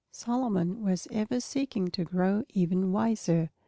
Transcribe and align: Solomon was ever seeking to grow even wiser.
Solomon 0.09 0.81
was 0.81 1.07
ever 1.11 1.39
seeking 1.39 1.89
to 1.89 2.03
grow 2.03 2.43
even 2.55 2.91
wiser. 2.91 3.51